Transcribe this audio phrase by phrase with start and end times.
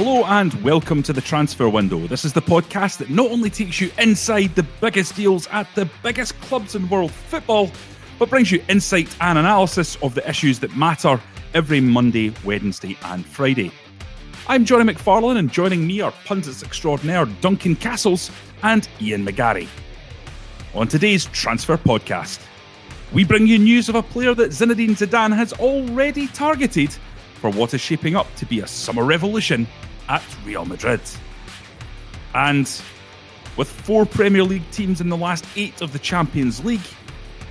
[0.00, 2.06] Hello and welcome to the Transfer Window.
[2.06, 5.90] This is the podcast that not only takes you inside the biggest deals at the
[6.04, 7.68] biggest clubs in world football,
[8.16, 11.20] but brings you insight and analysis of the issues that matter
[11.52, 13.72] every Monday, Wednesday, and Friday.
[14.46, 18.30] I'm Jonny McFarlane, and joining me are pundits extraordinaire Duncan Castles
[18.62, 19.66] and Ian McGarry.
[20.76, 22.38] On today's Transfer Podcast,
[23.12, 26.96] we bring you news of a player that Zinedine Zidane has already targeted
[27.38, 29.66] for what is shaping up to be a summer revolution
[30.08, 31.00] at Real Madrid.
[32.34, 32.70] And
[33.56, 36.86] with four Premier League teams in the last eight of the Champions League,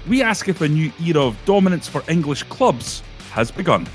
[0.08, 3.88] we ask if a new era of dominance for English clubs has begun.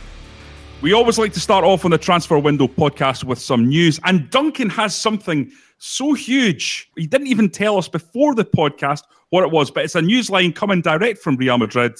[0.82, 4.28] We always like to start off on the Transfer Window podcast with some news, and
[4.30, 6.90] Duncan has something so huge.
[6.96, 10.28] He didn't even tell us before the podcast what it was, but it's a news
[10.28, 11.94] line coming direct from Real Madrid,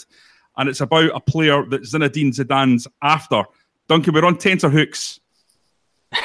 [0.57, 3.45] and it's about a player that Zinedine Zidane's after.
[3.89, 5.21] Duncan, we're on tenterhooks.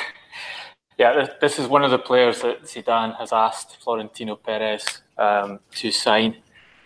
[0.97, 5.91] Yeah, this is one of the players that Zidane has asked Florentino Perez um, to
[5.91, 6.37] sign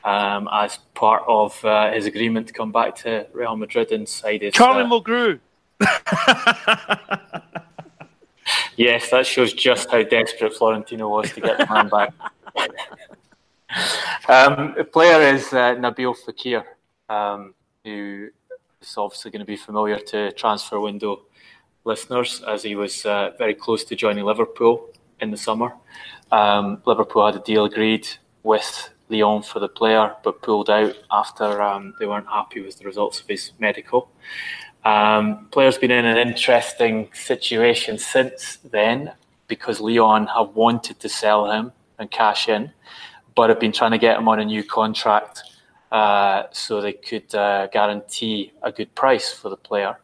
[0.03, 4.53] um, as part of uh, his agreement to come back to Real Madrid inside his.
[4.53, 5.39] Charlie uh, Mulgrew.
[8.75, 12.13] yes, that shows just how desperate Florentino was to get the man back.
[14.27, 16.65] um, the player is uh, Nabil Fekir,
[17.07, 17.53] um,
[17.85, 18.27] who
[18.81, 21.21] is obviously going to be familiar to transfer window
[21.83, 24.89] listeners, as he was uh, very close to joining Liverpool
[25.19, 25.73] in the summer.
[26.31, 28.07] Um, Liverpool had a deal agreed
[28.43, 32.85] with Lyon for the player, but pulled out after um, they weren't happy with the
[32.85, 34.09] results of his medical.
[34.83, 39.11] Um, player's been in an interesting situation since then
[39.47, 42.71] because Lyon have wanted to sell him and cash in,
[43.35, 45.43] but have been trying to get him on a new contract
[45.91, 49.97] uh, so they could uh, guarantee a good price for the player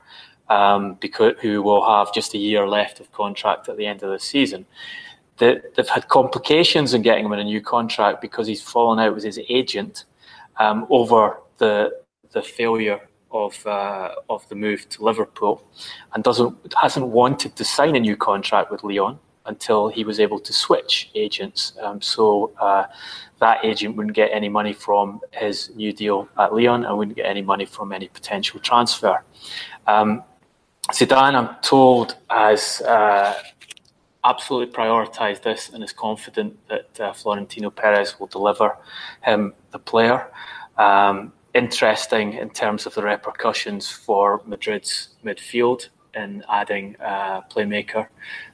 [0.50, 4.10] um, because who will have just a year left of contract at the end of
[4.10, 4.66] the season.
[5.38, 9.14] They, have had complications in getting him in a new contract because he's fallen out
[9.14, 10.06] with his agent
[10.58, 11.92] um, over the
[12.34, 13.00] the failure
[13.32, 15.64] of uh, of the move to Liverpool,
[16.14, 20.40] and doesn't hasn't wanted to sign a new contract with Lyon until he was able
[20.40, 21.74] to switch agents.
[21.82, 22.86] Um, so uh,
[23.40, 27.26] that agent wouldn't get any money from his new deal at Lyon and wouldn't get
[27.26, 29.24] any money from any potential transfer.
[29.88, 30.24] Um,
[30.92, 33.42] Zidane, I'm told, has uh,
[34.24, 38.78] absolutely prioritised this and is confident that uh, Florentino Perez will deliver
[39.24, 40.32] him the player.
[40.78, 48.08] Um, interesting in terms of the repercussions for Madrid's midfield in adding uh, playmaker,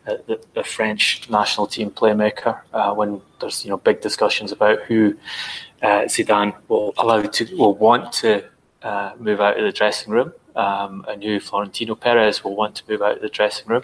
[0.07, 0.17] uh,
[0.53, 5.15] the, French national team playmaker, uh, when there's you know big discussions about who
[5.81, 8.43] uh, Zidane will allow to will want to
[8.83, 12.83] uh, move out of the dressing room um, and who Florentino Perez will want to
[12.89, 13.83] move out of the dressing room.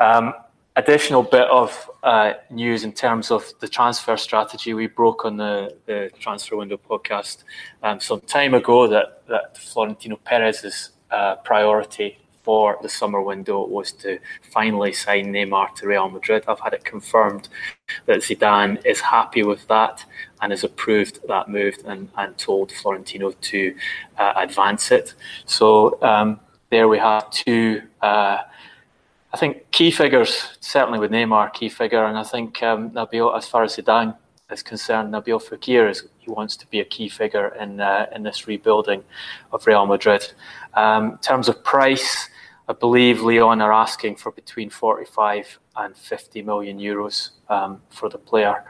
[0.00, 0.32] Um,
[0.76, 5.76] additional bit of uh, news in terms of the transfer strategy we broke on the,
[5.86, 7.44] the transfer window podcast
[7.82, 13.92] um, some time ago that, that Florentino Perez's uh, priority for the summer window was
[13.92, 14.18] to
[14.50, 16.44] finally sign Neymar to Real Madrid.
[16.48, 17.48] I've had it confirmed
[18.06, 20.04] that Zidane is happy with that
[20.40, 23.74] and has approved that move and, and told Florentino to
[24.18, 25.14] uh, advance it.
[25.46, 28.38] So um, there we have two, uh,
[29.32, 33.46] I think, key figures, certainly with Neymar, key figure, and I think um, Nabil, as
[33.46, 34.16] far as Zidane
[34.50, 38.22] is concerned, Nabil Fekir is he wants to be a key figure in uh, in
[38.22, 39.02] this rebuilding
[39.52, 40.32] of Real Madrid.
[40.74, 42.28] Um, in terms of price,
[42.68, 48.18] I believe Lyon are asking for between 45 and 50 million euros um, for the
[48.18, 48.64] player.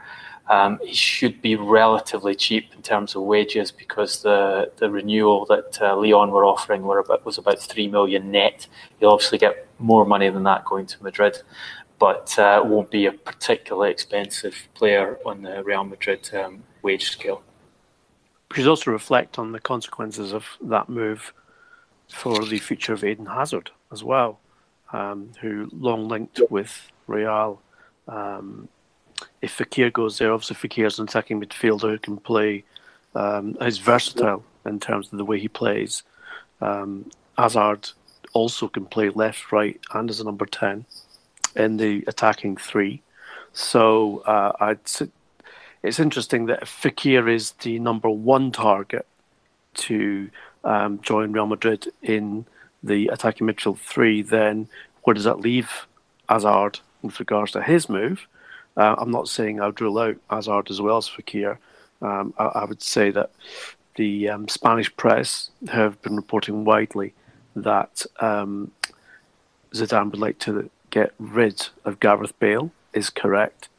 [0.49, 5.81] Um, he should be relatively cheap in terms of wages because the, the renewal that
[5.81, 8.67] uh, Lyon were offering were about, was about 3 million net.
[8.99, 11.37] He'll obviously get more money than that going to Madrid,
[11.97, 17.41] but uh, won't be a particularly expensive player on the Real Madrid um, wage scale.
[18.51, 21.33] We should also reflect on the consequences of that move
[22.09, 24.39] for the future of Eden Hazard as well,
[24.91, 27.61] um, who long linked with Real
[28.07, 28.67] um,
[29.41, 32.63] if Fekir goes there, obviously Fekir is an attacking midfielder who can play.
[33.15, 36.03] Um, he's versatile in terms of the way he plays.
[36.61, 37.89] Um, Hazard
[38.33, 40.85] also can play left, right, and as a number ten
[41.55, 43.01] in the attacking three.
[43.53, 44.79] So uh, I'd.
[45.83, 49.05] It's interesting that Fekir is the number one target
[49.73, 50.29] to
[50.63, 52.45] um, join Real Madrid in
[52.81, 54.21] the attacking midfield three.
[54.21, 54.67] Then
[55.03, 55.87] where does that leave
[56.29, 58.27] Hazard with regards to his move?
[58.75, 61.57] Uh, I'm not saying I'd rule out Hazard as well as Fekir.
[62.01, 63.31] Um, I, I, would say that
[63.95, 67.13] the um, Spanish press have been reporting widely
[67.55, 68.71] that um,
[69.73, 73.69] Zidane would like to get rid of Gareth Bale is correct.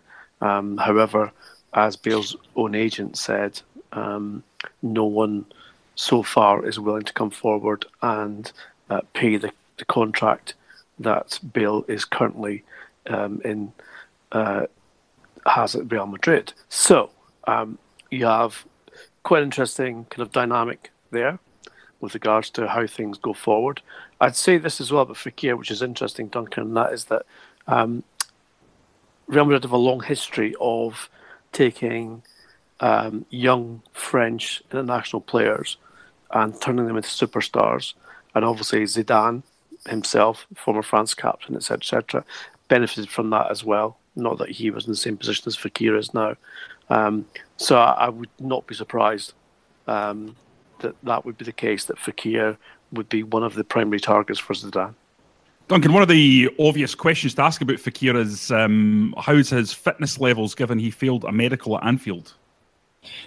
[0.40, 1.32] Um, however,
[1.74, 3.60] as Bale's own agent said,
[3.92, 4.42] um,
[4.82, 5.46] no one
[5.94, 8.52] so far is willing to come forward and
[8.90, 10.54] uh, pay the, the contract
[10.98, 12.64] that Bale is currently
[13.06, 13.72] um, in
[14.32, 14.66] uh,
[15.46, 16.52] has at Real Madrid.
[16.68, 17.10] So
[17.46, 17.78] um,
[18.10, 18.64] you have
[19.22, 21.38] quite interesting kind of dynamic there
[22.00, 23.80] with regards to how things go forward.
[24.20, 27.24] I'd say this as well about Fekir, which is interesting, Duncan, and that is that
[27.66, 28.04] um,
[29.26, 31.08] Real Madrid have a long history of
[31.52, 32.22] taking
[32.80, 35.78] um, young French international players
[36.30, 37.94] and turning them into superstars.
[38.34, 39.42] And obviously, Zidane
[39.88, 42.24] himself, former France captain, etc., etc.,
[42.68, 43.98] benefited from that as well.
[44.16, 46.36] Not that he was in the same position as Fekir is now.
[46.90, 47.26] Um,
[47.56, 49.32] so I, I, would not be surprised
[49.86, 50.36] um,
[50.80, 52.56] that that would be the case, that Fekir
[52.92, 54.94] would be one of the primary targets for Zidane.
[55.66, 60.20] Duncan, one of the obvious questions to ask about Fekir is um, how's his fitness
[60.20, 62.34] levels given he failed a medical at Anfield?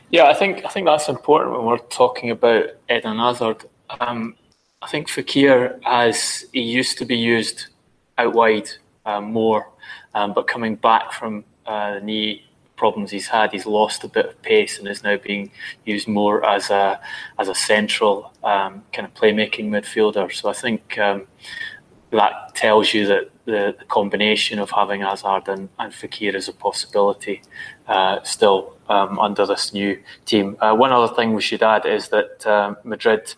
[0.10, 3.66] Yeah, I think I think that's important when we're talking about Eden Hazard.
[4.00, 4.36] Um,
[4.82, 7.68] I think Fekir, as he used to be used
[8.18, 8.70] out wide
[9.06, 9.70] um, more,
[10.14, 12.44] um, but coming back from uh, the knee
[12.76, 15.52] problems he's had, he's lost a bit of pace and is now being
[15.86, 17.00] used more as a
[17.40, 20.32] as a central um, kind of playmaking midfielder.
[20.32, 21.28] So I think um,
[22.12, 26.54] that tells you that the, the, combination of having Hazard and, and Fekir is a
[26.54, 27.42] possibility
[27.88, 30.58] uh, still um, under this new team.
[30.60, 33.34] Uh, one other thing we should add is that uh, Madrid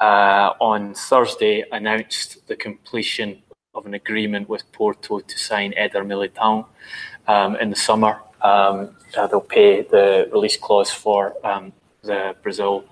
[0.00, 3.42] uh, on Thursday announced the completion
[3.74, 6.66] of an agreement with Porto to sign Eder Militão
[7.26, 8.20] um, in the summer.
[8.42, 11.72] Um, uh, they'll pay the release clause for um,
[12.02, 12.84] the Brazil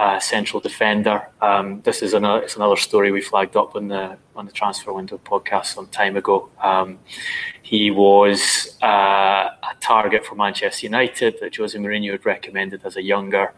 [0.00, 1.28] uh, central defender.
[1.42, 4.94] Um, this is another it's another story we flagged up on the on the transfer
[4.94, 6.48] window podcast some time ago.
[6.62, 6.98] Um,
[7.62, 13.02] he was uh, a target for Manchester United that Jose Mourinho had recommended as a
[13.02, 13.52] younger,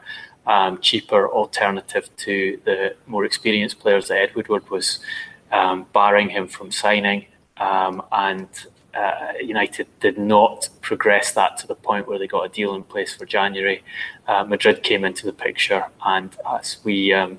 [0.44, 4.98] um, cheaper alternative to the more experienced players that Ed Woodward was
[5.52, 7.26] um, barring him from signing.
[7.56, 8.48] Um, and
[8.94, 12.82] uh, United did not progress that to the point where they got a deal in
[12.82, 13.82] place for January.
[14.26, 17.38] Uh, Madrid came into the picture, and as we um,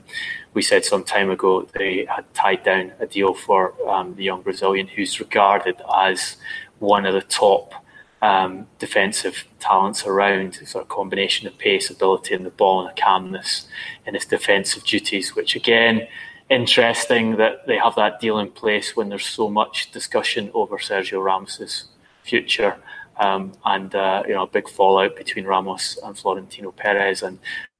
[0.53, 4.41] we said some time ago, they had tied down a deal for um, the young
[4.41, 6.37] Brazilian, who's regarded as
[6.79, 7.73] one of the top
[8.21, 10.55] um, defensive talents around.
[10.55, 13.67] Sort of combination of pace, ability, and the ball, and a calmness
[14.07, 16.07] in his defensive duties, which again
[16.49, 21.23] interesting that they have that deal in place when there's so much discussion over Sergio
[21.23, 21.85] Ramos's
[22.23, 22.77] future.
[23.17, 27.39] Um, and uh, you know, a big fallout between Ramos and Florentino Perez, and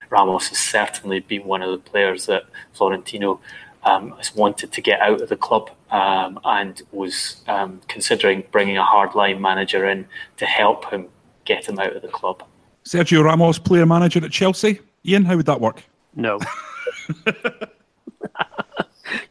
[0.09, 3.39] Ramos has certainly been one of the players that Florentino
[3.83, 8.77] um, has wanted to get out of the club um, and was um, considering bringing
[8.77, 10.07] a hardline manager in
[10.37, 11.07] to help him
[11.45, 12.43] get him out of the club.
[12.85, 14.79] Sergio Ramos, player manager at Chelsea.
[15.05, 15.83] Ian, how would that work?
[16.15, 16.39] No.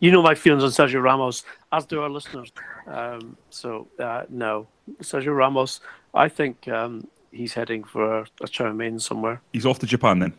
[0.00, 2.52] you know my feelings on Sergio Ramos, as do our listeners.
[2.86, 4.66] Um, so uh, no,
[5.00, 5.80] Sergio Ramos.
[6.14, 9.40] I think um, he's heading for a mein somewhere.
[9.52, 10.32] He's off to Japan then.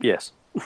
[0.00, 0.32] Yes.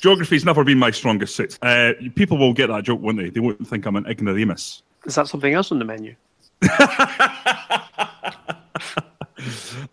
[0.00, 1.58] Geography's never been my strongest suit.
[1.62, 3.30] Uh, people will get that joke, won't they?
[3.30, 4.82] They won't think I'm an ignoramus.
[5.06, 6.14] Is that something else on the menu?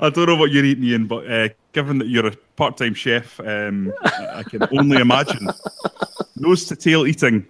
[0.01, 3.39] I don't know what you're eating, Ian, but uh, given that you're a part-time chef,
[3.41, 5.47] um, I can only imagine
[6.35, 7.45] nose to tail eating.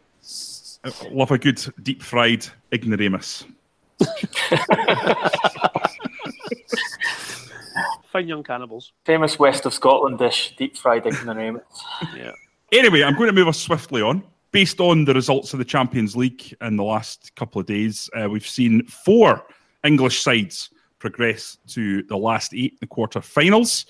[1.12, 3.46] Love a good deep fried ignoramus.
[8.12, 8.92] Fine young cannibals.
[9.06, 11.64] Famous west of Scotland dish, deep fried ignoramus.
[12.18, 12.34] yeah.
[12.74, 14.24] Anyway, I'm going to move us swiftly on.
[14.52, 18.30] Based on the results of the Champions League in the last couple of days, uh,
[18.30, 19.46] we've seen four
[19.86, 20.70] English sides
[21.02, 23.88] progress to the last eight, the quarter-finals.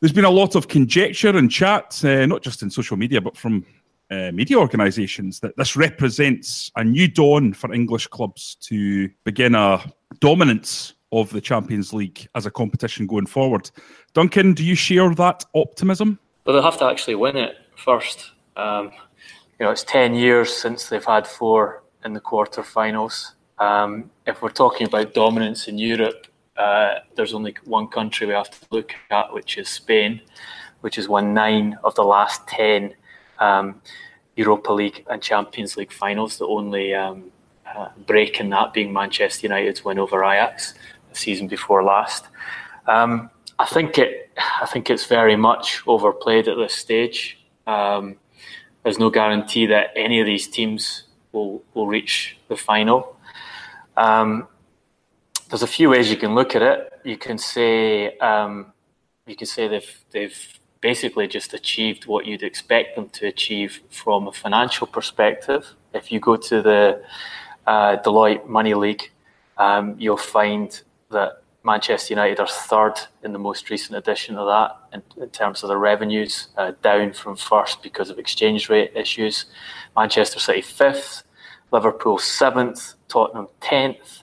[0.00, 3.36] There's been a lot of conjecture and chat, uh, not just in social media, but
[3.36, 3.64] from
[4.10, 9.80] uh, media organisations that this represents a new dawn for English clubs to begin a
[10.18, 13.70] dominance of the Champions League as a competition going forward.
[14.14, 16.18] Duncan, do you share that optimism?
[16.44, 18.32] Well, they'll have to actually win it first.
[18.56, 18.90] Um,
[19.58, 23.32] you know, it's 10 years since they've had four in the quarterfinals.
[23.60, 26.26] Um, if we're talking about dominance in Europe,
[26.56, 30.20] uh, there's only one country we have to look at, which is Spain,
[30.80, 32.94] which has won nine of the last 10
[33.38, 33.80] um,
[34.34, 36.38] Europa League and Champions League finals.
[36.38, 37.30] The only um,
[37.66, 40.74] uh, break in that being Manchester United's win over Ajax
[41.10, 42.26] the season before last.
[42.86, 44.30] Um, I think it.
[44.38, 47.38] I think it's very much overplayed at this stage.
[47.66, 48.16] Um,
[48.82, 53.16] there's no guarantee that any of these teams will will reach the final.
[54.00, 54.48] Um,
[55.48, 56.78] there's a few ways you can look at it.
[57.04, 58.72] You can say um,
[59.26, 60.40] you can say they've they've
[60.80, 65.62] basically just achieved what you'd expect them to achieve from a financial perspective.
[65.92, 67.02] If you go to the
[67.66, 69.10] uh, Deloitte Money League,
[69.58, 70.68] um, you'll find
[71.10, 75.62] that Manchester United are third in the most recent edition of that in, in terms
[75.62, 79.44] of the revenues, uh, down from first because of exchange rate issues.
[79.94, 81.24] Manchester City fifth,
[81.72, 84.22] Liverpool seventh, Tottenham tenth.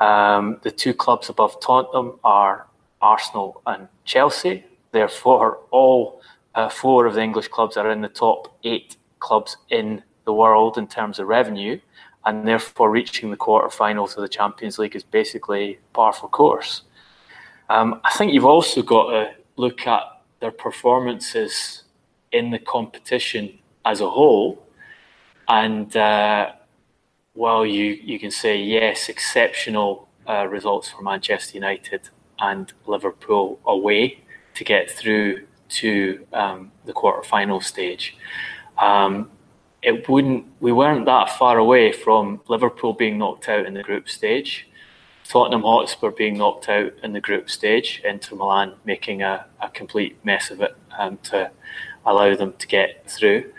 [0.00, 2.66] Um, the two clubs above Tottenham are
[3.00, 4.64] Arsenal and Chelsea.
[4.90, 6.20] Therefore, all
[6.54, 10.76] uh, four of the English clubs are in the top eight clubs in the world
[10.76, 11.78] in terms of revenue
[12.24, 16.82] and therefore reaching the quarterfinals of the Champions League is basically par for course.
[17.68, 20.02] Um, I think you've also got to look at
[20.40, 21.84] their performances
[22.30, 24.64] in the competition as a whole,
[25.48, 26.52] and uh,
[27.34, 32.08] while you you can say yes, exceptional uh, results for Manchester United
[32.38, 34.22] and Liverpool away
[34.54, 38.16] to get through to um, the quarterfinal stage.
[38.78, 39.30] Um,
[39.82, 40.46] it wouldn't.
[40.60, 44.68] We weren't that far away from Liverpool being knocked out in the group stage,
[45.24, 50.22] Tottenham Hotspur being knocked out in the group stage, Inter Milan making a, a complete
[50.24, 51.50] mess of it um, to
[52.04, 53.50] allow them to get through.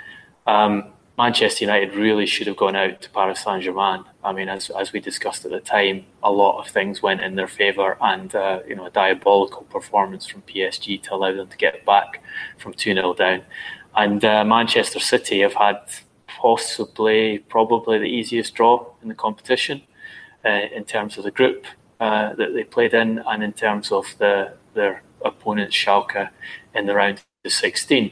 [0.45, 4.03] Um, Manchester United really should have gone out to Paris Saint Germain.
[4.23, 7.35] I mean, as, as we discussed at the time, a lot of things went in
[7.35, 11.57] their favour, and uh, you know a diabolical performance from PSG to allow them to
[11.57, 12.23] get back
[12.57, 13.43] from two 0 down.
[13.95, 15.81] And uh, Manchester City have had
[16.25, 19.83] possibly, probably the easiest draw in the competition
[20.43, 21.67] uh, in terms of the group
[21.99, 26.29] uh, that they played in and in terms of the their opponent Schalke
[26.73, 28.11] in the round of 16.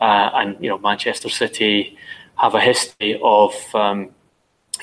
[0.00, 1.98] Uh, and you know Manchester City
[2.38, 4.10] have a history of um,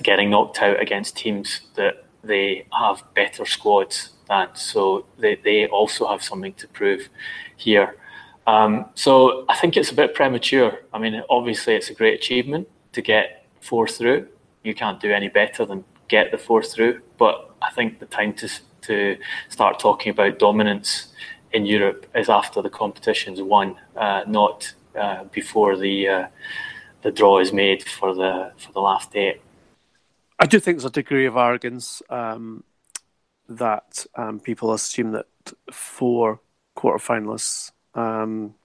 [0.04, 4.50] getting knocked out against teams that they have better squads than.
[4.58, 7.10] So they, they also have something to prove
[7.56, 7.98] here.
[8.48, 10.80] Um, so I think it's a bit premature.
[10.94, 14.28] I mean, obviously it's a great achievement, to get four through.
[14.64, 17.02] You can't do any better than get the four through.
[17.18, 18.50] But I think the time to
[18.82, 19.18] to
[19.50, 21.08] start talking about dominance
[21.52, 26.28] in Europe is after the competition's won, uh, not uh, before the uh,
[27.06, 29.40] the draw is made for the for the last eight.
[30.40, 32.64] I do think there's a degree of arrogance um,
[33.48, 35.28] that um, people assume that
[35.72, 36.40] four
[36.76, 38.56] quarterfinalists um,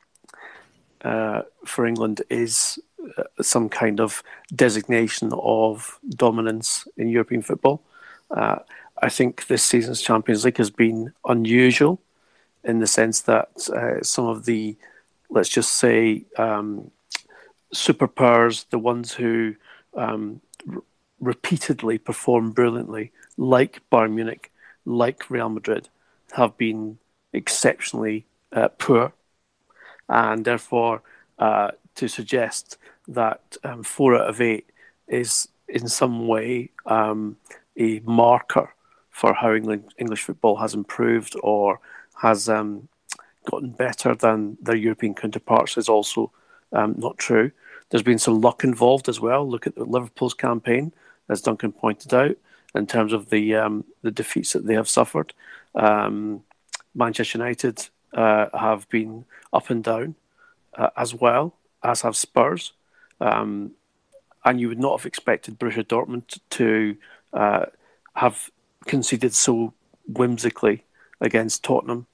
[1.05, 2.79] uh, for England is
[3.19, 4.23] uh, some kind of
[4.57, 7.83] designation of dominance in European football.
[8.31, 8.61] Uh,
[9.03, 12.01] I think this season's Champions League has been unusual
[12.65, 14.77] in the sense that uh, some of the,
[15.29, 16.91] let's just say, um,
[17.75, 19.55] superpowers, the ones who
[19.95, 20.41] um,
[20.73, 20.83] r-
[21.21, 24.53] repeatedly perform brilliantly, like Bayern Munich,
[24.85, 25.89] like Real Madrid,
[26.33, 26.99] have been
[27.33, 29.13] exceptionally uh, poor.
[30.09, 31.03] And therefore,
[31.39, 32.77] uh, to suggest
[33.09, 34.67] that um, four out of eight
[35.09, 37.37] is in some way um,
[37.77, 38.75] a marker
[39.11, 41.81] for how England, English football has improved or
[42.23, 42.89] has um,
[43.51, 46.31] gotten better than their European counterparts is also
[46.73, 47.51] um, not true.
[47.91, 49.49] There's been some luck involved as well.
[49.49, 50.93] Look at Liverpool's campaign,
[51.29, 52.37] as Duncan pointed out,
[52.75, 55.33] in terms of the um, the defeats that they have suffered.
[55.75, 56.45] Um,
[56.95, 60.15] Manchester United uh, have been up and down
[60.77, 62.73] uh, as well as have Spurs.
[63.21, 63.73] Um,
[64.45, 66.97] and you would not have expected Borussia Dortmund to
[67.33, 67.67] uh,
[68.15, 68.51] have
[68.87, 69.75] conceded so
[70.07, 70.85] whimsically
[71.21, 72.07] against Tottenham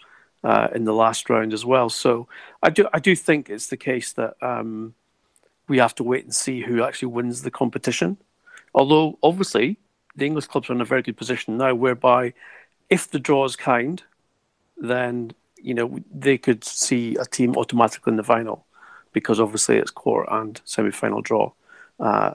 [0.45, 1.89] uh, in the last round as well.
[1.89, 2.29] So
[2.63, 4.95] I do I do think it's the case that um,
[5.69, 8.17] we have to wait and see who actually wins the competition.
[8.75, 9.79] Although obviously
[10.15, 12.33] the English clubs are in a very good position now, whereby
[12.91, 14.03] if the draw is kind,
[14.77, 18.65] then you know they could see a team automatically in the final
[19.13, 21.51] because obviously it's quarter and semi final draw.
[21.99, 22.35] Uh,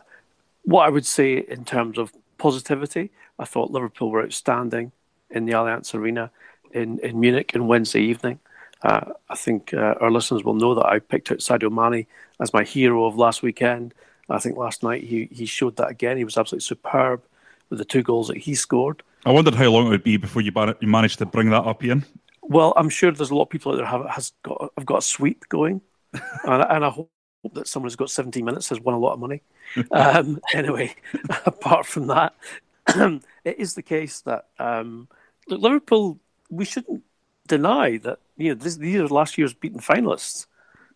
[0.63, 4.91] what I would say in terms of positivity, I thought Liverpool were outstanding
[5.29, 6.31] in the Allianz Arena
[6.73, 8.39] in, in Munich on Wednesday evening.
[8.81, 12.07] Uh, I think uh, our listeners will know that I picked out Sadio Mane
[12.39, 13.93] as my hero of last weekend.
[14.29, 16.17] I think last night he, he showed that again.
[16.17, 17.21] He was absolutely superb
[17.69, 19.03] with the two goals that he scored.
[19.25, 21.83] I wondered how long it would be before you, you managed to bring that up,
[21.83, 22.05] Ian.
[22.41, 24.97] Well, I'm sure there's a lot of people out there have has got have got
[24.97, 25.81] a sweep going,
[26.13, 27.11] and, and I hope
[27.53, 29.41] that someone who's got 17 minutes has won a lot of money.
[29.91, 30.95] um, anyway,
[31.45, 32.33] apart from that,
[32.87, 35.07] it is the case that um,
[35.47, 36.19] Liverpool.
[36.51, 37.03] We shouldn't
[37.47, 40.45] deny that you know this, these are last year's beaten finalists.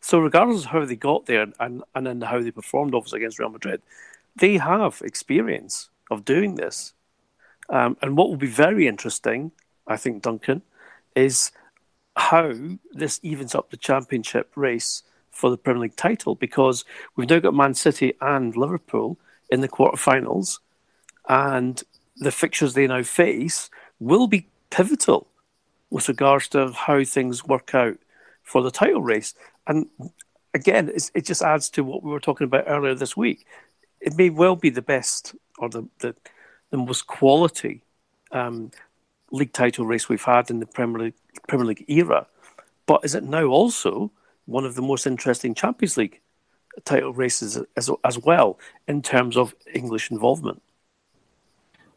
[0.01, 3.49] So regardless of how they got there and and how they performed, obviously against Real
[3.49, 3.81] Madrid,
[4.35, 6.93] they have experience of doing this.
[7.69, 9.51] Um, and what will be very interesting,
[9.87, 10.61] I think, Duncan,
[11.15, 11.51] is
[12.15, 12.53] how
[12.91, 16.85] this evens up the championship race for the Premier League title because
[17.15, 19.17] we've now got Man City and Liverpool
[19.49, 20.59] in the quarterfinals,
[21.27, 21.83] and
[22.17, 23.69] the fixtures they now face
[23.99, 25.27] will be pivotal
[25.89, 27.97] with regards to how things work out
[28.43, 29.33] for the title race.
[29.67, 29.87] And
[30.53, 33.45] again, it just adds to what we were talking about earlier this week.
[33.99, 36.15] It may well be the best or the, the,
[36.69, 37.83] the most quality
[38.31, 38.71] um,
[39.31, 41.13] league title race we've had in the Premier League,
[41.47, 42.27] Premier League era.
[42.85, 44.11] But is it now also
[44.45, 46.21] one of the most interesting Champions League
[46.83, 50.61] title races as, as well in terms of English involvement?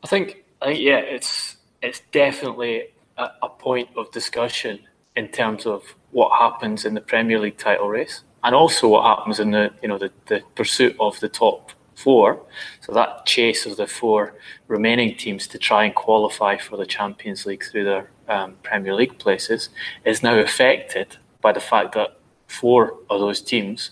[0.02, 2.84] I think, I think yeah, it's it's definitely
[3.18, 4.78] a, point of discussion
[5.16, 5.82] in terms of
[6.12, 9.88] what happens in the Premier League title race, and also what happens in the you
[9.88, 12.40] know the, the pursuit of the top four.
[12.80, 14.34] So that chase of the four
[14.68, 19.18] remaining teams to try and qualify for the Champions League through their um, Premier League
[19.18, 19.70] places
[20.04, 23.90] is now affected by the fact that four of those teams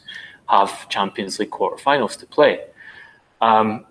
[0.48, 2.60] have Champions League quarterfinals to play.
[3.40, 3.84] Um,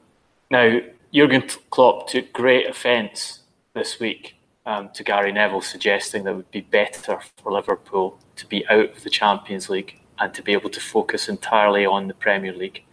[0.49, 0.79] now,
[1.13, 3.41] Jurgen Klopp took great offence
[3.73, 4.34] this week
[4.65, 8.91] um, to Gary Neville suggesting that it would be better for Liverpool to be out
[8.91, 12.83] of the Champions League and to be able to focus entirely on the Premier League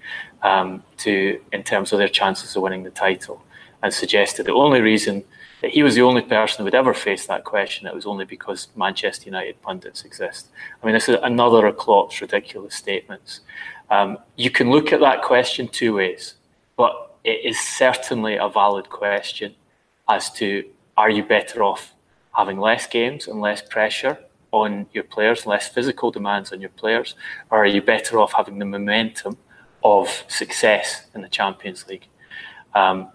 [0.42, 3.42] um, to in terms of their chances of winning the title,
[3.82, 5.24] and suggested the only reason
[5.60, 7.86] that he was the only person who would ever face that question.
[7.86, 10.48] It was only because Manchester United pundits exist.
[10.82, 13.40] I mean, this is another of Klopp's ridiculous statements.
[13.88, 16.34] Um, you can look at that question two ways,
[16.76, 19.54] but it is certainly a valid question
[20.08, 20.64] as to
[21.02, 21.94] are you better off
[22.32, 24.16] having less games and less pressure
[24.52, 27.16] on your players, less physical demands on your players,
[27.50, 29.36] or are you better off having the momentum
[29.82, 32.06] of success in the Champions League?
[32.72, 33.08] Um,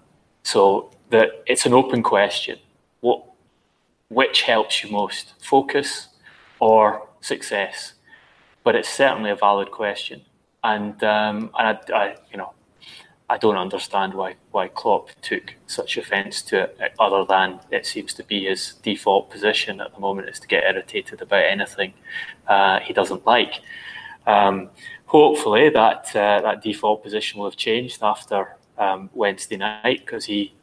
[0.43, 2.59] so that it's an open question.
[2.99, 3.23] What,
[4.09, 6.09] which helps you most, focus
[6.59, 7.93] or success?
[8.65, 10.23] But it's certainly a valid question,
[10.61, 12.51] and um, and I, I, you know,
[13.29, 18.13] I don't understand why why Klopp took such offence to it, other than it seems
[18.15, 21.93] to be his default position at the moment is to get irritated about anything
[22.47, 23.55] uh, he doesn't like.
[24.25, 24.69] Um,
[25.05, 30.53] hopefully, that uh, that default position will have changed after um, Wednesday night because he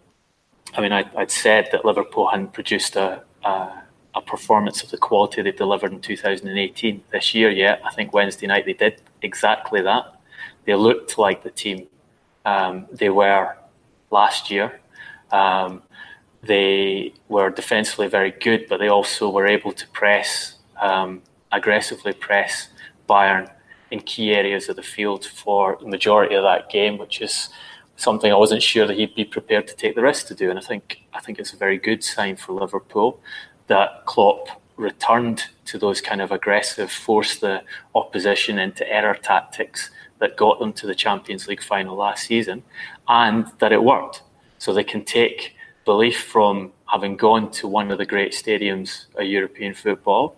[0.76, 3.82] I mean, I, would said that Liverpool hadn't produced a, a,
[4.14, 7.80] a, performance of the quality they delivered in 2018 this year yet.
[7.84, 10.20] I think Wednesday night they did exactly that.
[10.64, 11.86] They looked like the team
[12.44, 13.56] um, they were
[14.10, 14.80] last year.
[15.30, 15.82] Um,
[16.42, 22.68] they were defensively very good, but they also were able to press, um, aggressively press
[23.08, 23.50] Bayern
[23.90, 27.48] in key areas of the field for the majority of that game, which is
[27.96, 30.50] something I wasn't sure that he'd be prepared to take the risk to do.
[30.50, 33.20] And I think I think it's a very good sign for Liverpool
[33.68, 37.62] that Klopp returned to those kind of aggressive, force the
[37.94, 39.90] opposition into error tactics
[40.24, 42.62] that got them to the Champions League final last season,
[43.08, 44.22] and that it worked.
[44.56, 49.26] So they can take belief from having gone to one of the great stadiums of
[49.26, 50.36] European football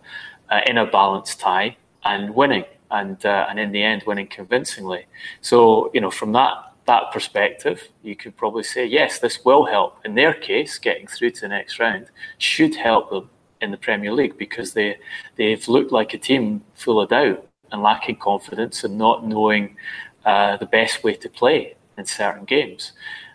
[0.50, 5.06] uh, in a balanced tie and winning, and uh, and in the end winning convincingly.
[5.40, 9.98] So you know from that that perspective, you could probably say, yes, this will help.
[10.04, 12.06] In their case, getting through to the next round
[12.38, 13.28] should help them
[13.60, 14.96] in the Premier League because they,
[15.34, 19.76] they've looked like a team full of doubt and lacking confidence and not knowing
[20.24, 22.92] uh, the best way to play in certain games.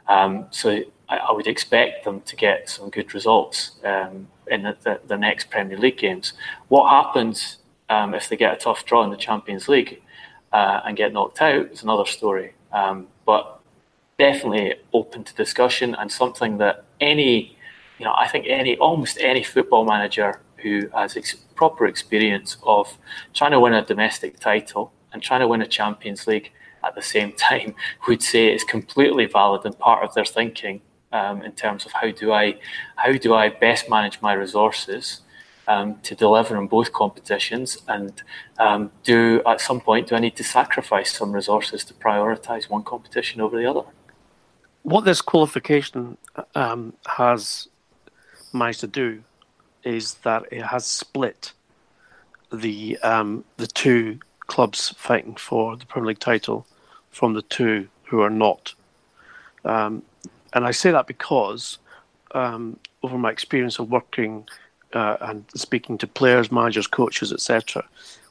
[0.08, 4.76] Um, so I, I, would expect them to get some good results um, in the,
[4.84, 6.34] the, the, next Premier League games.
[6.68, 7.58] What happens
[7.90, 10.02] um, if they get a tough draw in the Champions League
[10.52, 12.54] uh, and get knocked out is another story.
[12.74, 13.60] Um, but
[14.18, 17.58] definitely open to discussion and something that any,
[17.98, 22.98] you know, I think any almost any football manager who has ex- proper experience of
[23.34, 26.52] trying to win a domestic title and trying to win a Champions League
[26.84, 27.76] at the same time
[28.08, 32.10] would say it's completely valid and part of their thinking um, in terms of how
[32.12, 32.58] do I
[32.96, 35.22] how do I best manage my resources
[35.68, 38.22] um, to deliver in both competitions and
[38.60, 42.84] um, do at some point do I need to sacrifice some resources to prioritize one
[42.84, 43.84] competition over the other?
[44.84, 46.18] What this qualification
[46.56, 47.68] um, has
[48.54, 49.24] managed to do
[49.84, 51.54] is that it has split
[52.52, 56.66] the um, the two clubs fighting for the Premier League title
[57.10, 58.74] from the two who are not.
[59.64, 60.04] Um,
[60.54, 61.78] and I say that because
[62.34, 64.48] um, over my experience of working
[64.94, 67.86] uh, and speaking to players, managers, coaches, etc.,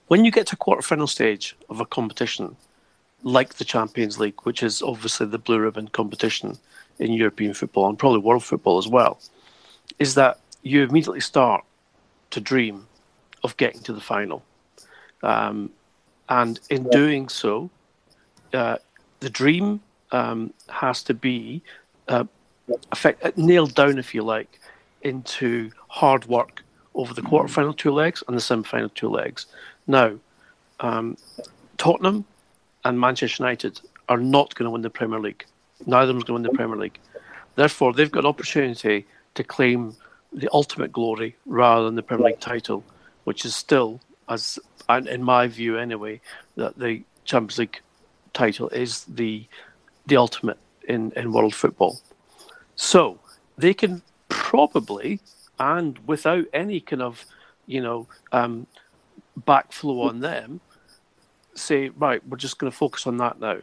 [0.08, 2.56] when you get to quarter-final stage of a competition
[3.22, 6.58] like the Champions League, which is obviously the blue ribbon competition
[6.98, 9.20] in European football and probably world football as well,
[9.98, 11.64] is that you immediately start
[12.30, 12.86] to dream
[13.42, 14.42] of getting to the final.
[15.22, 15.70] Um,
[16.28, 17.70] and in doing so,
[18.52, 18.76] uh,
[19.20, 19.80] the dream
[20.12, 21.62] um, has to be
[22.08, 22.24] uh,
[22.92, 24.60] effect, uh, nailed down, if you like,
[25.02, 26.62] into hard work
[26.94, 29.46] over the quarter-final two legs and the semi-final two legs.
[29.86, 30.16] Now,
[30.80, 31.16] um,
[31.78, 32.24] Tottenham
[32.84, 35.44] and Manchester United are not going to win the Premier League.
[35.86, 36.98] Neither of them is going to win the Premier League.
[37.56, 39.96] Therefore, they've got an opportunity to claim
[40.32, 42.84] the ultimate glory rather than the Premier League title,
[43.24, 46.20] which is still, as in my view anyway,
[46.56, 47.80] that the Champions League
[48.32, 49.46] title is the
[50.06, 52.00] the ultimate in, in world football.
[52.74, 53.18] So
[53.56, 55.20] they can probably,
[55.58, 57.24] and without any kind of,
[57.66, 58.66] you know, um,
[59.38, 60.60] backflow on them,
[61.54, 63.58] say, right, we're just going to focus on that now,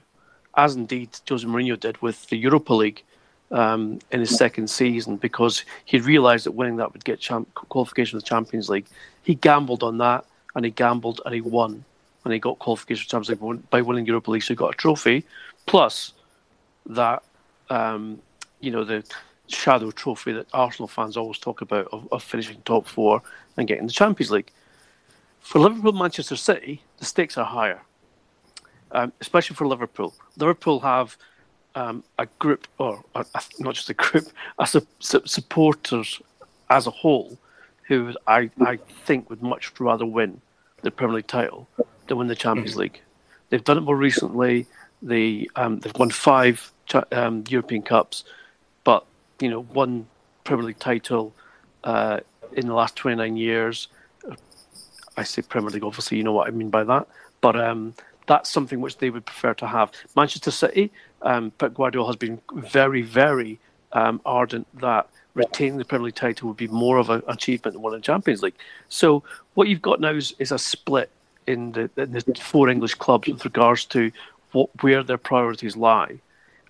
[0.56, 3.03] as indeed Jose Mourinho did with the Europa League
[3.51, 8.17] um, in his second season, because he realised that winning that would get champ- qualification
[8.17, 8.88] for the Champions League.
[9.23, 11.83] He gambled on that, and he gambled and he won,
[12.23, 14.73] and he got qualification for the Champions League by winning Europa League, so he got
[14.73, 15.23] a trophy,
[15.65, 16.13] plus
[16.88, 17.23] that
[17.69, 18.21] um,
[18.60, 19.03] you know the
[19.47, 23.21] shadow trophy that Arsenal fans always talk about of, of finishing top four
[23.55, 24.51] and getting the Champions League.
[25.39, 27.81] For Liverpool, Manchester City, the stakes are higher,
[28.91, 30.13] um, especially for Liverpool.
[30.36, 31.17] Liverpool have
[31.77, 33.23] um, a group, or a,
[33.59, 36.19] not just a group, a, su- supporters
[36.69, 37.37] as a whole,
[37.83, 40.41] who I, I think would much rather win
[40.81, 41.67] the Premier League title
[42.07, 42.81] than win the Champions mm-hmm.
[42.81, 43.01] League.
[43.49, 44.65] They've done it more recently.
[45.01, 46.71] They um, they've won five
[47.11, 48.23] um, European Cups,
[48.83, 49.05] but
[49.39, 50.07] you know one
[50.43, 51.33] Premier League title
[51.83, 52.19] uh,
[52.53, 53.87] in the last 29 years.
[55.15, 57.07] I say Premier League, obviously, you know what I mean by that.
[57.41, 57.93] But um,
[58.27, 59.91] that's something which they would prefer to have.
[60.15, 63.59] Manchester City, um, Pep Guardiola has been very, very
[63.93, 67.81] um, ardent that retaining the Premier League title would be more of an achievement than
[67.81, 68.55] winning the Champions League.
[68.89, 71.09] So what you've got now is, is a split
[71.45, 74.11] in the, in the four English clubs with regards to
[74.51, 76.19] what where their priorities lie.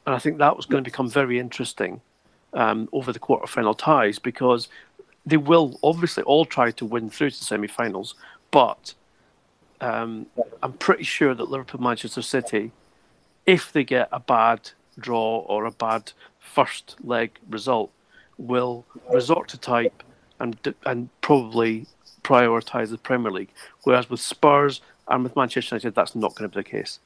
[0.06, 2.02] And I think that was going to become very interesting
[2.54, 4.68] um, over the quarter-final ties because
[5.26, 8.16] they will obviously all try to win through to the semi-finals,
[8.52, 8.94] but
[9.82, 10.28] um,
[10.64, 12.72] I'm pretty sure that Liverpool, Manchester City,
[13.46, 17.92] if they get a bad draw or a bad first leg result,
[18.38, 20.04] will resort to type
[20.40, 21.88] and and probably
[22.24, 23.52] prioritise the Premier League.
[23.84, 27.00] Whereas with Spurs and with Manchester United, that's not going to be the case.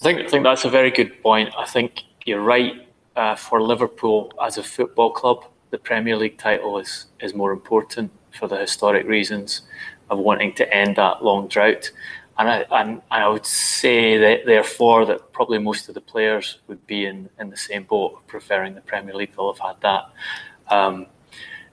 [0.00, 1.52] I think I think that's a very good point.
[1.58, 2.88] I think you're right.
[3.16, 8.10] Uh, for Liverpool as a football club, the Premier League title is is more important
[8.32, 9.62] for the historic reasons
[10.10, 11.90] of wanting to end that long drought.
[12.36, 16.84] And I, and I would say that therefore that probably most of the players would
[16.86, 19.30] be in, in the same boat, preferring the Premier League.
[19.36, 21.06] They'll have had that um,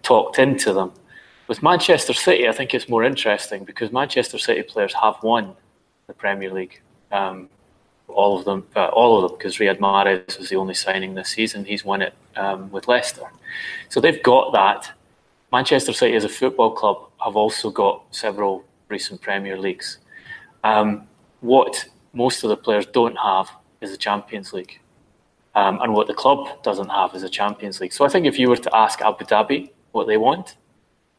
[0.04, 0.92] talked into them.
[1.48, 5.56] With Manchester City, I think it's more interesting because Manchester City players have won
[6.08, 6.80] the Premier League.
[7.12, 7.50] Um,
[8.08, 11.30] all of them, uh, all of them, because Riyad Mahrez was the only signing this
[11.30, 11.66] season.
[11.66, 13.24] He's won it um, with Leicester,
[13.90, 14.92] so they've got that.
[15.52, 19.98] Manchester City, as a football club, have also got several recent Premier Leagues.
[20.64, 21.08] Um,
[21.42, 23.50] what most of the players don't have
[23.82, 24.80] is the Champions League,
[25.56, 27.94] um, and what the club doesn't have is a Champions League.
[27.94, 30.56] So I think if you were to ask Abu Dhabi what they want,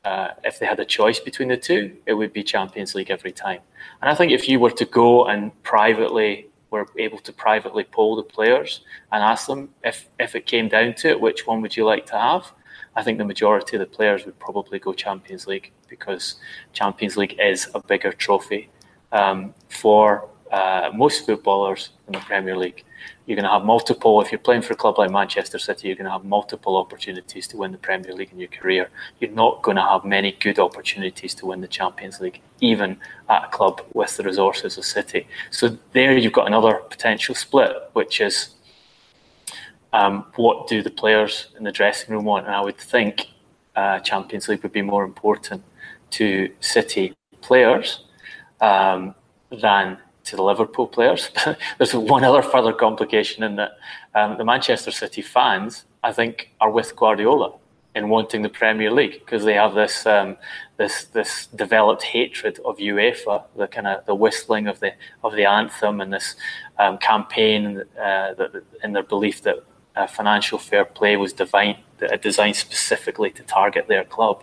[0.05, 3.33] uh, if they had a choice between the two, it would be Champions League every
[3.33, 3.61] time.
[4.01, 8.17] And I think if you were to go and privately were able to privately poll
[8.17, 8.81] the players
[9.13, 12.07] and ask them if, if it came down to it, which one would you like
[12.07, 12.51] to have?
[12.95, 16.37] I think the majority of the players would probably go Champions League because
[16.73, 18.69] Champions League is a bigger trophy
[19.13, 22.85] um, for uh, most footballers in the Premier League.
[23.27, 25.97] You're going to have multiple, if you're playing for a club like Manchester City, you're
[25.97, 28.91] going to have multiple opportunities to win the Premier League in your career.
[29.19, 33.45] You're not going to have many good opportunities to win the Champions League, even at
[33.45, 35.27] a club with the resources of City.
[35.51, 38.51] So there you've got another potential split, which is
[39.93, 42.47] um, what do the players in the dressing room want?
[42.47, 43.27] And I would think
[43.77, 45.63] uh, Champions League would be more important
[46.13, 48.05] to City players
[48.61, 49.15] um,
[49.51, 51.31] than to the Liverpool players.
[51.79, 53.73] There's one other further complication in that
[54.15, 57.55] um, the Manchester City fans, I think, are with Guardiola
[57.95, 60.37] in wanting the Premier League because they have this um,
[60.79, 64.93] this this developed hatred of UEFA, the kind of the whistling of the
[65.25, 66.37] of the anthem, and this
[66.79, 69.63] um, campaign uh, that, in their belief that
[69.97, 74.43] uh, financial fair play was divine, uh, designed specifically to target their club.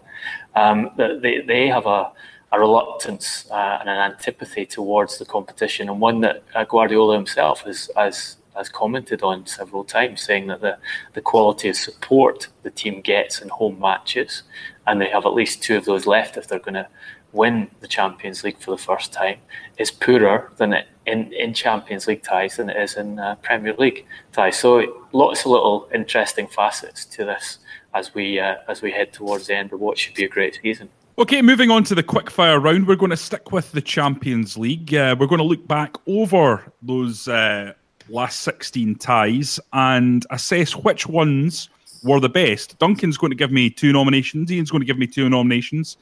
[0.56, 2.12] Um, they they have a
[2.52, 7.62] a reluctance uh, and an antipathy towards the competition, and one that uh, Guardiola himself
[7.62, 10.78] has, has has commented on several times, saying that the,
[11.14, 14.44] the quality of support the team gets in home matches,
[14.86, 16.88] and they have at least two of those left if they're going to
[17.32, 19.38] win the Champions League for the first time,
[19.78, 23.74] is poorer than it in, in Champions League ties than it is in uh, Premier
[23.78, 24.58] League ties.
[24.58, 27.60] So lots of little interesting facets to this
[27.94, 30.60] as we uh, as we head towards the end of what should be a great
[30.62, 30.90] season.
[31.18, 34.94] Okay, moving on to the quickfire round, we're going to stick with the Champions League.
[34.94, 37.74] Uh, we're going to look back over those uh,
[38.08, 41.70] last 16 ties and assess which ones
[42.04, 42.80] were the best.
[42.80, 45.98] Duncan's going to give me two nominations, Ian's going to give me two nominations,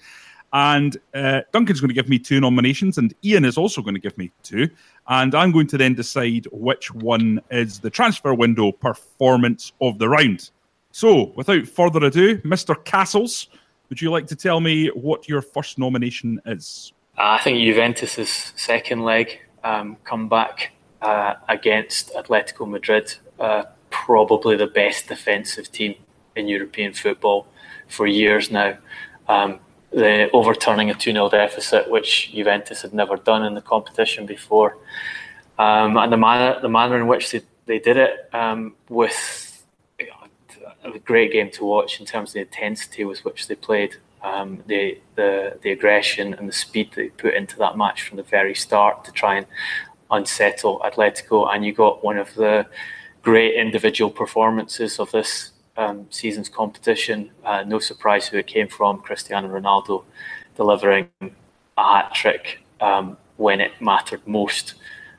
[0.53, 4.01] and uh, Duncan's going to give me two nominations, and Ian is also going to
[4.01, 4.69] give me two.
[5.07, 10.10] And I'm going to then decide which one is the transfer window performance of the
[10.10, 10.49] round.
[10.91, 12.83] So, without further ado, Mr.
[12.83, 13.47] Castles
[13.89, 16.91] would you like to tell me what your first nomination is?
[17.17, 25.07] I think Juventus's second leg um, comeback uh, against Atletico Madrid, uh, probably the best
[25.07, 25.95] defensive team
[26.36, 27.47] in European football
[27.88, 28.77] for years now.
[29.27, 29.60] Um,
[29.97, 34.77] the overturning a 2 0 deficit, which Juventus had never done in the competition before,
[35.57, 39.65] um, and the manner, the manner in which they, they did it um, with
[40.83, 44.63] a great game to watch in terms of the intensity with which they played, um,
[44.67, 48.53] the, the the aggression and the speed they put into that match from the very
[48.53, 49.47] start to try and
[50.12, 51.53] unsettle Atletico.
[51.53, 52.67] And you got one of the
[53.23, 57.31] great individual performances of this um, season's competition.
[57.45, 60.03] Uh, no surprise who it came from, Cristiano Ronaldo
[60.55, 61.31] delivering a
[61.83, 64.73] hat trick um, when it mattered most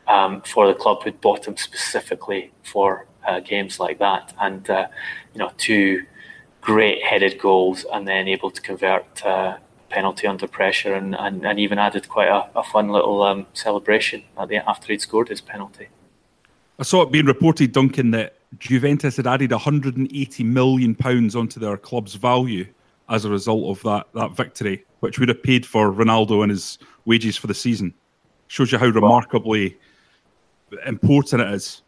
[0.08, 4.34] um, for the club who'd bought him specifically for uh, games like that.
[4.40, 4.88] And uh,
[5.32, 6.04] you know, two
[6.60, 9.56] great headed goals, and then able to convert uh,
[9.88, 14.22] penalty under pressure, and, and, and even added quite a, a fun little um, celebration
[14.36, 15.88] at the, after he'd scored his penalty.
[16.78, 21.76] I saw it being reported, Duncan, that Juventus had added 180 million pounds onto their
[21.76, 22.66] club's value
[23.08, 26.78] as a result of that that victory, which would have paid for Ronaldo and his
[27.04, 27.94] wages for the season.
[28.48, 29.76] Shows you how remarkably
[30.86, 31.82] important it is.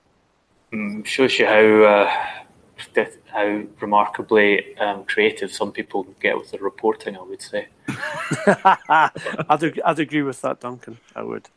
[0.73, 2.27] Mm, shows you how uh,
[3.27, 7.16] how remarkably um, creative some people get with their reporting.
[7.16, 7.68] I would say.
[8.46, 10.99] I'd, I'd agree with that, Duncan.
[11.14, 11.49] I would.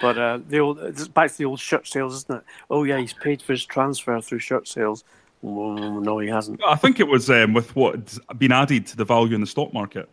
[0.00, 2.44] But uh, the old it's back to the old shirt sales, isn't it?
[2.70, 5.04] Oh yeah, he's paid for his transfer through shirt sales.
[5.42, 6.60] no, he hasn't.
[6.66, 9.72] I think it was um, with what's been added to the value in the stock
[9.72, 10.08] market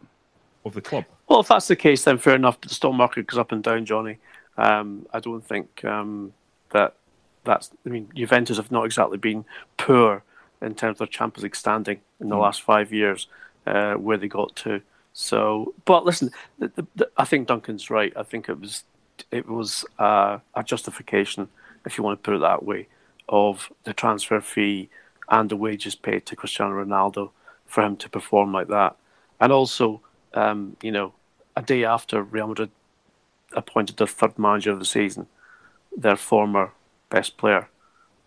[0.66, 1.06] of the club.
[1.28, 2.60] Well, if that's the case, then fair enough.
[2.60, 4.18] But the stock market goes up and down, Jonny.
[4.58, 6.34] Um, I don't think um,
[6.72, 6.96] that
[7.44, 7.72] that's.
[7.86, 9.46] I mean, Juventus have not exactly been
[9.78, 10.24] poor
[10.62, 12.42] in terms of their Champions League standing in the mm.
[12.42, 13.28] last five years,
[13.66, 14.82] uh, where they got to.
[15.14, 18.14] So, but listen, the, the, the, I think Duncan's right.
[18.16, 18.84] I think it was
[19.32, 21.50] it was uh, a justification,
[21.86, 22.88] if you want to put it that way,
[23.30, 24.90] of the transfer fee
[25.30, 27.32] and the wages paid to Cristiano Ronaldo
[27.66, 28.96] for him to perform like that,
[29.40, 30.02] and also,
[30.34, 31.14] um, you know,
[31.56, 32.72] a day after Real Madrid
[33.54, 35.28] appointed the third manager of the season,
[35.96, 36.72] their former
[37.10, 37.68] best player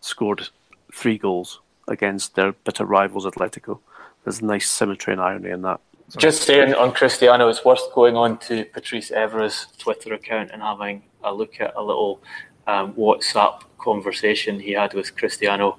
[0.00, 0.48] scored
[0.92, 3.78] three goals against their bitter rivals Atletico.
[4.24, 5.80] There's nice symmetry and irony in that.
[6.10, 6.22] Sorry.
[6.22, 11.04] Just saying on Cristiano, it's worth going on to Patrice Evra's Twitter account and having
[11.22, 12.20] a look at a little
[12.66, 15.78] um, WhatsApp conversation he had with Cristiano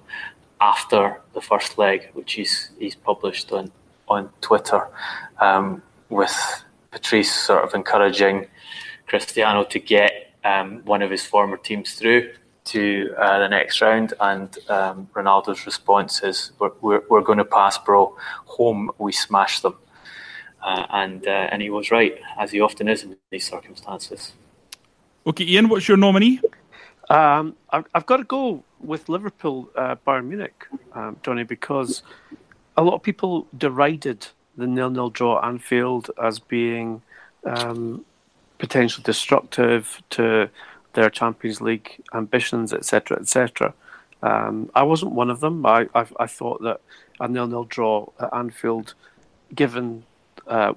[0.61, 3.73] after the first leg, which he's he's published on
[4.07, 4.87] on Twitter,
[5.41, 8.47] um, with Patrice sort of encouraging
[9.07, 12.31] Cristiano to get um, one of his former teams through
[12.63, 17.43] to uh, the next round, and um, Ronaldo's response is, "We're, we're, we're, going to
[17.43, 18.15] pass, bro.
[18.45, 19.75] Home, we smash them."
[20.63, 24.33] Uh, and uh, and he was right, as he often is in these circumstances.
[25.25, 26.39] Okay, Ian, what's your nominee?
[27.09, 32.03] Um, I've, I've, got to go with Liverpool, uh, Bayern Munich, um, Jonny, because
[32.77, 37.01] a lot of people derided the nil-nil draw at Anfield as being
[37.43, 38.05] um,
[38.59, 40.49] potentially destructive to
[40.93, 43.73] their Champions League ambitions, etc., etc.
[44.23, 45.65] Um, I wasn't one of them.
[45.65, 46.81] I, I, I thought that
[47.19, 48.93] a nil-nil draw at Anfield,
[49.53, 50.03] given
[50.47, 50.73] uh,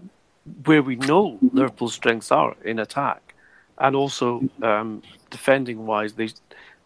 [0.65, 3.35] where we know Liverpool's strengths are in attack,
[3.79, 6.31] and also um, defending wise, they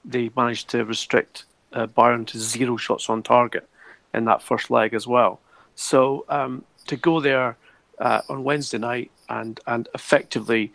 [0.05, 3.69] they managed to restrict uh, Bayern to zero shots on target
[4.15, 5.41] in that first leg as well.
[5.75, 7.57] So um, to go there
[7.99, 10.73] uh, on Wednesday night and and effectively,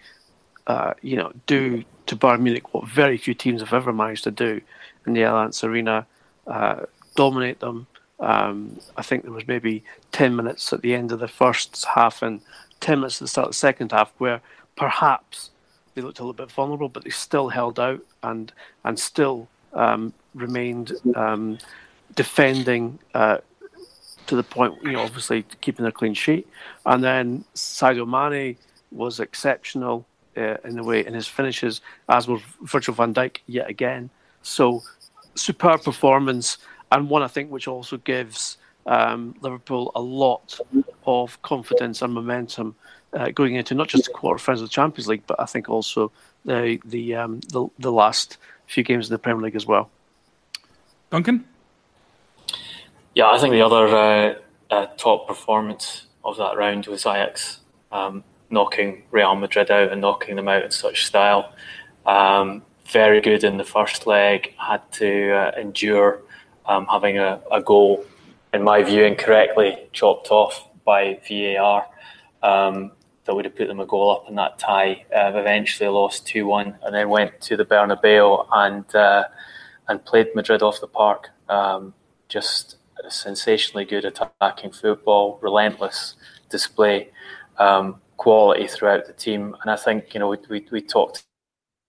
[0.68, 4.32] uh, you know, do to Bayern Munich what very few teams have ever managed to
[4.32, 4.62] do
[5.06, 6.06] in the Allianz Arena,
[6.48, 6.82] uh,
[7.16, 7.88] dominate them.
[8.24, 12.22] Um, I think there was maybe ten minutes at the end of the first half
[12.22, 12.42] and
[12.80, 14.42] ten minutes at the start of the second half where
[14.76, 15.52] perhaps
[15.94, 18.52] they looked a little bit vulnerable, but they still held out and
[18.84, 21.58] and still um, remained um,
[22.16, 23.38] defending uh,
[24.28, 26.48] to the point, you know, obviously keeping a clean sheet.
[26.86, 28.58] And then Sadio Mane
[28.92, 30.06] was exceptional
[30.38, 34.10] uh, in the way in his finishes, as was Virgil van Dijk yet again.
[34.42, 34.82] So
[35.36, 36.58] superb performance,
[36.94, 40.60] and one I think which also gives um, Liverpool a lot
[41.06, 42.76] of confidence and momentum
[43.14, 46.12] uh, going into not just the quarterfinals of the Champions League, but I think also
[46.46, 49.90] the the, um, the the last few games in the Premier League as well.
[51.12, 51.46] Duncan.
[53.14, 54.36] Yeah, I think the other uh,
[54.72, 57.60] uh, top performance of that round was Ajax
[57.92, 61.54] um, knocking Real Madrid out and knocking them out in such style.
[62.06, 66.22] Um, very good in the first leg, had to uh, endure
[66.66, 68.06] um, having a, a, goal,
[68.54, 71.86] in my view, incorrectly chopped off by VAR.
[72.42, 72.92] Um,
[73.26, 75.06] that would have put them a goal up in that tie.
[75.16, 79.24] Uh, eventually lost 2 1 and then went to the Bernabeu and uh,
[79.88, 81.30] and played Madrid off the park.
[81.50, 81.94] Um,
[82.28, 82.78] just
[83.10, 86.16] sensationally good attacking football, relentless
[86.50, 87.10] display,
[87.58, 89.56] um, quality throughout the team.
[89.62, 91.24] And I think, you know, we, we, we talked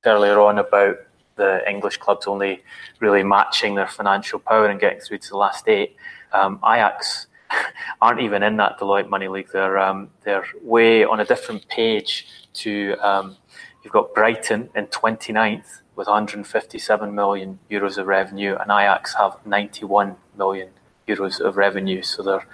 [0.04, 0.96] earlier on about
[1.36, 2.62] the English clubs only
[3.00, 5.96] really matching their financial power and getting through to the last eight.
[6.32, 7.26] Um, Ajax
[8.02, 9.48] aren't even in that Deloitte Money League.
[9.52, 12.96] They're um, they're way on a different page to.
[13.00, 13.36] Um,
[13.82, 20.16] you've got Brighton in 29th with 157 million euros of revenue, and Ajax have 91
[20.36, 20.70] million
[21.06, 22.02] euros of revenue.
[22.02, 22.46] So they're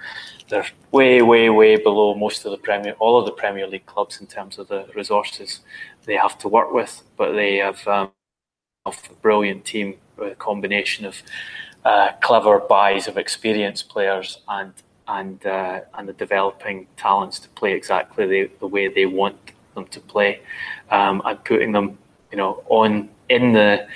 [0.49, 4.19] they're way, way, way below most of the Premier, all of the Premier League clubs
[4.19, 5.61] in terms of the resources
[6.05, 7.03] they have to work with.
[7.15, 8.11] But they have um,
[8.85, 11.21] a brilliant team with a combination of
[11.85, 14.73] uh, clever buys of experienced players and
[15.07, 19.85] and uh, and the developing talents to play exactly the, the way they want them
[19.85, 20.41] to play,
[20.89, 21.97] um, and putting them,
[22.31, 23.87] you know, on in the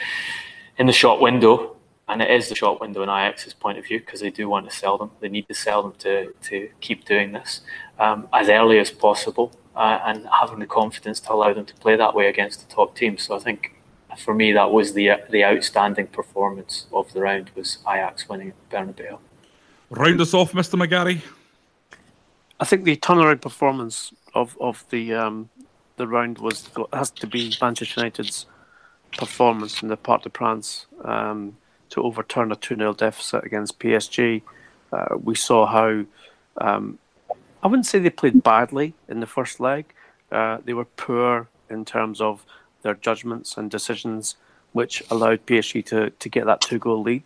[0.77, 1.75] in the shop window,
[2.07, 4.69] and it is the shop window in Ajax's point of view because they do want
[4.69, 5.11] to sell them.
[5.19, 7.61] They need to sell them to to keep doing this
[7.97, 11.95] um, as early as possible, uh, and having the confidence to allow them to play
[11.95, 13.23] that way against the top teams.
[13.23, 13.74] So I think
[14.17, 18.69] for me, that was the the outstanding performance of the round was Ajax winning at
[18.69, 19.19] Bernabeu.
[19.89, 20.79] Round us off, Mr.
[20.79, 21.21] McGarry.
[22.59, 25.49] I think the turnaround performance of of the um,
[25.97, 28.45] the round was has to be Manchester United's
[29.17, 31.55] performance in the Parc des Princes um,
[31.89, 34.41] to overturn a 2 0 deficit against PSG.
[34.91, 36.05] Uh, we saw how
[36.57, 36.97] um,
[37.63, 39.85] I wouldn't say they played badly in the first leg.
[40.31, 42.45] Uh, they were poor in terms of
[42.85, 44.35] their judgments and decisions,
[44.71, 47.23] which allowed PSG to, to get that two goal lead.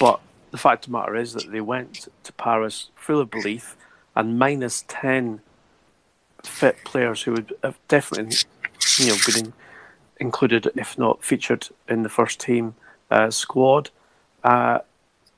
[0.00, 0.20] But
[0.50, 3.76] the fact of the matter is that they went to Paris full of belief
[4.16, 5.40] and minus 10
[6.42, 8.36] fit players who would have definitely
[8.98, 9.52] you know, been
[10.18, 12.74] included, if not featured, in the first team
[13.10, 13.90] uh, squad.
[14.42, 14.78] Uh,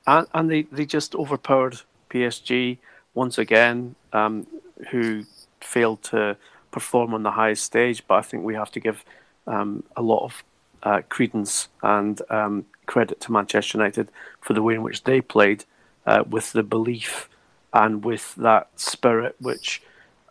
[0.06, 2.78] and, and they, they just overpowered PSG
[3.14, 4.46] once again, um,
[4.90, 5.24] who
[5.60, 6.36] failed to
[6.70, 8.06] perform on the highest stage.
[8.06, 9.04] But I think we have to give
[9.50, 10.44] um, a lot of
[10.82, 14.10] uh, credence and um, credit to Manchester United
[14.40, 15.64] for the way in which they played
[16.06, 17.28] uh, with the belief
[17.72, 19.82] and with that spirit, which,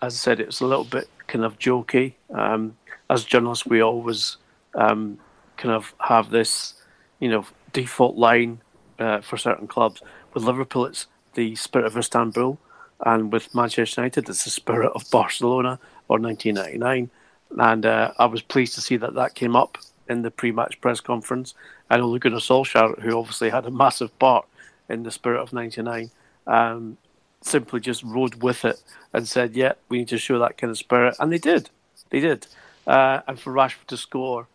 [0.01, 2.13] as I said, it was a little bit kind of jokey.
[2.34, 2.77] Um,
[3.10, 4.38] as journalists, we always
[4.75, 5.19] um,
[5.58, 6.73] kind of have this,
[7.19, 8.62] you know, default line
[8.97, 10.01] uh, for certain clubs.
[10.34, 12.59] With Liverpool, it's the spirit of Istanbul,
[13.05, 17.09] and with Manchester United, it's the spirit of Barcelona or 1999.
[17.58, 19.78] And uh, I was pleased to see that that came up
[20.08, 21.54] in the pre-match press conference.
[21.89, 24.45] And Ole Gunnar Solskjaer, who obviously had a massive part
[24.88, 26.12] in the spirit of '99,
[26.47, 26.97] um,
[27.41, 28.82] simply just rode with it
[29.14, 31.70] and said, "Yeah, we need to show that kind of spirit," and they did.
[32.10, 32.47] They did.
[32.88, 34.47] Uh, and for Rashford to score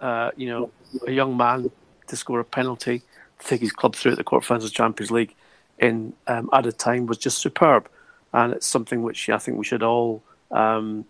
[0.00, 0.70] uh, you know,
[1.06, 1.70] a young man
[2.06, 3.02] to score a penalty
[3.38, 5.34] to take his club through at the quarterfinals of the Champions League
[5.78, 7.88] in um, added time was just superb,
[8.32, 11.04] and it's something which I think we should all um,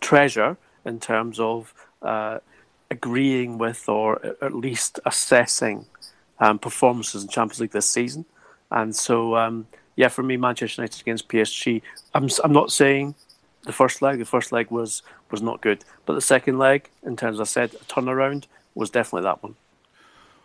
[0.00, 2.38] treasure in terms of uh,
[2.90, 5.86] agreeing with or at least assessing
[6.38, 8.24] um, performances in Champions League this season.
[8.70, 9.66] And so, um,
[9.96, 11.82] yeah, for me, Manchester United against PSG,
[12.14, 13.14] I'm, I'm not saying
[13.64, 14.18] the first leg.
[14.18, 17.44] The first leg was was not good, but the second leg, in terms of I
[17.44, 19.54] said, a turnaround was definitely that one.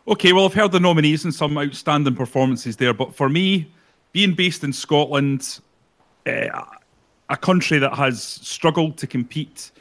[0.08, 3.72] Okay, well, I've heard the nominees and some outstanding performances there, but for me,
[4.12, 5.60] being based in Scotland,
[6.28, 6.64] uh,
[7.30, 9.72] a country that has struggled to compete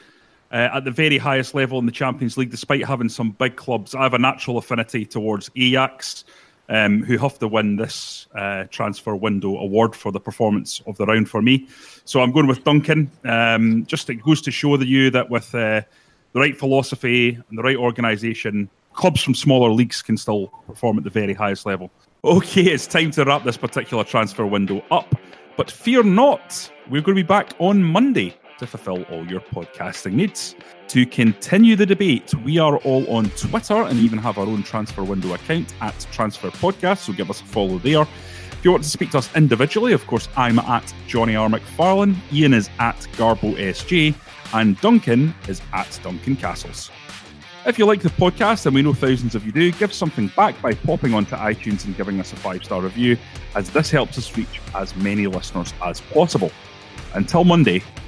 [0.51, 3.95] uh, at the very highest level in the Champions League, despite having some big clubs,
[3.95, 6.23] I have a natural affinity towards Ajax
[6.69, 11.05] um, who have to win this uh, transfer window award for the performance of the
[11.05, 11.67] round for me.
[12.05, 13.09] So I'm going with Duncan.
[13.23, 15.81] Um, just it goes to show the you that with uh,
[16.33, 21.03] the right philosophy and the right organisation, clubs from smaller leagues can still perform at
[21.03, 21.91] the very highest level.
[22.23, 25.15] Okay, it's time to wrap this particular transfer window up.
[25.57, 30.13] But fear not, we're going to be back on Monday to fulfill all your podcasting
[30.13, 30.55] needs.
[30.89, 35.03] To continue the debate, we are all on Twitter and even have our own transfer
[35.03, 38.01] window account at Transfer Podcast, so give us a follow there.
[38.01, 41.49] If you want to speak to us individually, of course, I'm at Jonny R.
[41.49, 44.15] McFarlane, Ian is at Garbo SG,
[44.53, 46.91] and Duncan is at Duncan Castles.
[47.65, 50.61] If you like the podcast, and we know thousands of you do, give something back
[50.61, 53.17] by popping onto iTunes and giving us a five star review,
[53.55, 56.51] as this helps us reach as many listeners as possible.
[57.15, 57.81] Until Monday,